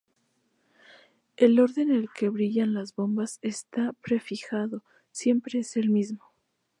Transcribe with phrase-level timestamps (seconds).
[1.37, 6.31] El orden en que brillan las bombas está prefijado, siempre es el mismo.